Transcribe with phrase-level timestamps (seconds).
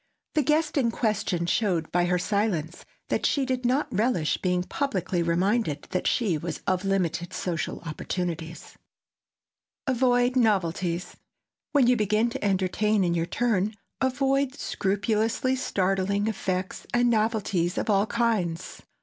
[0.33, 5.21] The guest in question showed by her silence that she did not relish being publicly
[5.21, 8.77] reminded that she was of limited social opportunities.
[9.87, 11.17] [Sidenote: AVOID NOVELTIES]
[11.73, 17.87] When you begin to entertain in your turn avoid, scrupulously, startling effects and novelties of
[17.87, 18.81] all kinds.